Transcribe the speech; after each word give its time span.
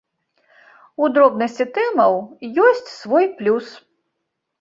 У 1.03 1.09
дробнасці 1.17 1.67
тэмаў 1.75 2.13
ёсць 2.69 2.89
свой 3.01 3.29
плюс. 3.43 3.67